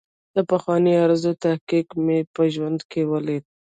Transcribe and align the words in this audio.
د 0.35 0.37
پخوانۍ 0.49 0.93
ارزو 1.05 1.31
تحقق 1.43 1.87
مې 2.05 2.19
په 2.33 2.41
ژوند 2.53 2.79
کې 2.91 3.01
ولید. 3.11 3.43